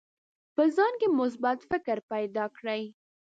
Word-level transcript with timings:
په 0.55 0.63
ځان 0.75 0.93
کې 0.99 1.07
مثبت 1.19 1.57
فکر 1.71 1.97
پیدا 2.11 2.45
کړئ. 2.57 2.83